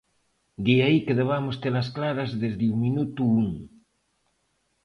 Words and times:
De 0.65 0.75
aí 0.85 0.99
que 1.05 1.17
debamos 1.21 1.59
telas 1.63 1.87
claras 1.95 2.29
desde 2.43 2.65
o 2.73 2.75
minuto 2.85 3.19
un. 3.41 3.47